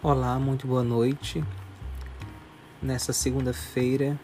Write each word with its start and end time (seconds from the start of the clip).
Olá, 0.00 0.38
muito 0.38 0.64
boa 0.64 0.84
noite. 0.84 1.44
Nessa 2.80 3.12
segunda-feira, 3.12 4.16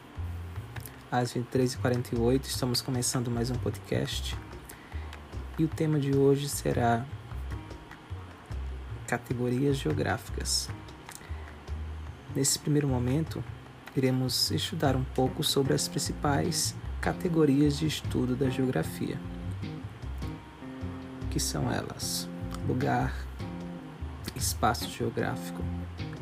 às 1.11 1.35
23h48, 1.35 2.45
estamos 2.45 2.81
começando 2.81 3.29
mais 3.29 3.51
um 3.51 3.57
podcast. 3.57 4.39
E 5.59 5.65
o 5.65 5.69
tema 5.69 5.99
de 5.99 6.17
hoje 6.17 6.49
será 6.49 7.05
categorias 9.09 9.77
geográficas. 9.77 10.71
Nesse 12.37 12.57
primeiro 12.57 12.87
momento, 12.87 13.43
iremos 13.97 14.53
estudar 14.53 14.95
um 14.95 15.03
pouco 15.03 15.43
sobre 15.43 15.75
as 15.75 15.89
principais 15.89 16.73
categorias 17.01 17.77
de 17.77 17.89
estudo 17.89 18.37
da 18.37 18.49
geografia, 18.49 19.19
que 21.33 21.41
são 21.41 21.69
elas: 21.69 22.29
lugar, 22.69 23.13
espaço 24.35 24.89
geográfico, 24.89 25.63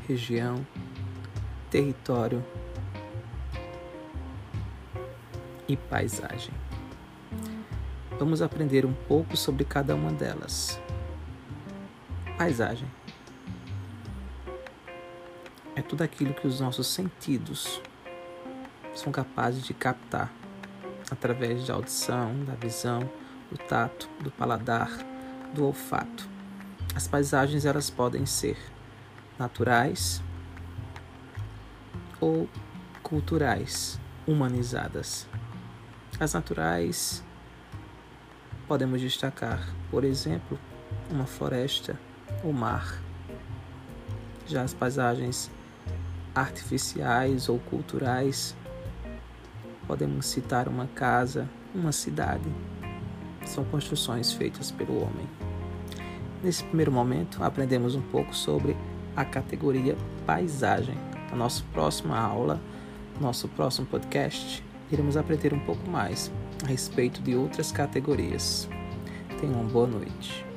região, 0.06 0.66
território 1.70 2.44
e 5.68 5.76
paisagem. 5.76 6.54
Vamos 8.18 8.42
aprender 8.42 8.84
um 8.84 8.92
pouco 8.92 9.36
sobre 9.36 9.64
cada 9.64 9.94
uma 9.94 10.12
delas. 10.12 10.80
Paisagem 12.36 12.88
é 15.74 15.82
tudo 15.82 16.02
aquilo 16.02 16.34
que 16.34 16.46
os 16.46 16.60
nossos 16.60 16.86
sentidos 16.86 17.80
são 18.94 19.10
capazes 19.10 19.64
de 19.64 19.72
captar 19.72 20.30
através 21.10 21.66
da 21.66 21.74
audição, 21.74 22.44
da 22.44 22.54
visão, 22.54 23.00
do 23.50 23.58
tato, 23.58 24.08
do 24.20 24.30
paladar, 24.30 24.90
do 25.54 25.66
olfato. 25.66 26.31
As 26.94 27.08
paisagens 27.08 27.64
elas 27.64 27.88
podem 27.88 28.26
ser 28.26 28.56
naturais 29.38 30.22
ou 32.20 32.48
culturais, 33.02 33.98
humanizadas. 34.26 35.26
As 36.20 36.34
naturais 36.34 37.24
podemos 38.68 39.00
destacar, 39.00 39.66
por 39.90 40.04
exemplo, 40.04 40.58
uma 41.10 41.26
floresta, 41.26 41.98
o 42.44 42.52
mar. 42.52 43.00
Já 44.46 44.62
as 44.62 44.74
paisagens 44.74 45.50
artificiais 46.34 47.48
ou 47.48 47.58
culturais, 47.58 48.54
podemos 49.86 50.26
citar 50.26 50.68
uma 50.68 50.86
casa, 50.88 51.48
uma 51.74 51.92
cidade. 51.92 52.50
São 53.46 53.64
construções 53.64 54.32
feitas 54.32 54.70
pelo 54.70 55.02
homem. 55.02 55.51
Nesse 56.42 56.64
primeiro 56.64 56.90
momento, 56.90 57.42
aprendemos 57.44 57.94
um 57.94 58.02
pouco 58.02 58.34
sobre 58.34 58.76
a 59.14 59.24
categoria 59.24 59.96
paisagem. 60.26 60.96
Na 61.30 61.36
nossa 61.36 61.62
próxima 61.72 62.18
aula, 62.18 62.60
nosso 63.20 63.46
próximo 63.48 63.86
podcast, 63.86 64.62
iremos 64.90 65.16
aprender 65.16 65.54
um 65.54 65.60
pouco 65.60 65.88
mais 65.88 66.32
a 66.64 66.66
respeito 66.66 67.22
de 67.22 67.36
outras 67.36 67.70
categorias. 67.70 68.68
Tenham 69.40 69.60
uma 69.60 69.70
boa 69.70 69.86
noite. 69.86 70.51